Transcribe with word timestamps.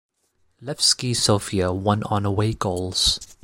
Levski 0.63 1.15
Sofia 1.15 1.71
won 1.71 2.01
on 2.05 2.25
away 2.25 2.53
goals. 2.53 3.19